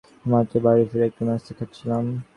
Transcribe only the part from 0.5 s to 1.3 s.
বাড়ি ফিরে একটু